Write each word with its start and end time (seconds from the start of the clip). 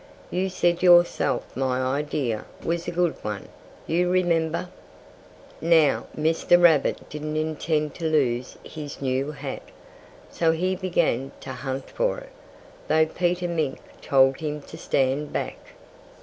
"You 0.31 0.49
said 0.49 0.81
yourself 0.81 1.55
my 1.55 1.79
idea 1.99 2.45
was 2.63 2.87
a 2.87 2.91
good 2.91 3.13
one, 3.23 3.49
you 3.85 4.09
remember." 4.09 4.69
Now, 5.61 6.07
Mr. 6.17 6.59
Rabbit 6.59 7.07
didn't 7.07 7.35
intend 7.35 7.93
to 7.97 8.09
lose 8.09 8.57
his 8.63 8.99
new 8.99 9.31
hat. 9.31 9.61
So 10.31 10.53
he 10.53 10.75
began 10.75 11.33
to 11.41 11.51
hunt 11.53 11.87
for 11.87 12.17
it, 12.17 12.29
though 12.87 13.05
Peter 13.05 13.47
Mink 13.47 13.77
told 14.01 14.37
him 14.37 14.63
to 14.63 14.75
stand 14.75 15.31
back. 15.31 15.59